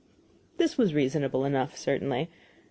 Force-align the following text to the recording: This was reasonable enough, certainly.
This 0.57 0.79
was 0.79 0.95
reasonable 0.95 1.45
enough, 1.45 1.77
certainly. 1.77 2.31